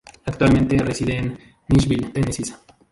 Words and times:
Actualmente 0.25 0.79
reside 0.79 1.15
en 1.19 1.37
Nashville, 1.69 2.09
Tennessee. 2.11 2.55